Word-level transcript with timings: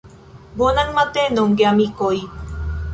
Bonan 0.61 0.89
matenon, 0.97 1.55
geamikoj! 1.63 2.15